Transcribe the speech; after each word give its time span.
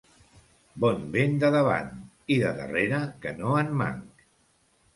Bon 0.85 1.03
vent 1.15 1.35
de 1.43 1.51
davant, 1.57 1.93
i 2.37 2.39
de 2.47 2.55
darrere 2.63 3.05
que 3.27 3.37
no 3.43 3.55
en 3.61 3.73
manc. 3.85 4.29